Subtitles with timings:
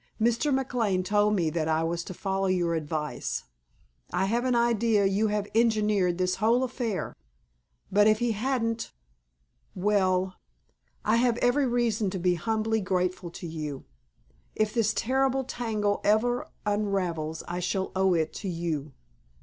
[0.19, 0.51] "Mr.
[0.51, 3.43] McLane told me that I was to follow your advice
[4.11, 7.13] I have an idea you have engineered this whole affair!
[7.91, 8.93] But if he hadn't
[9.75, 10.37] well,
[11.05, 13.85] I have every reason to be humbly grateful to you.
[14.55, 18.93] If this terrible tangle ever unravels I shall owe it to you."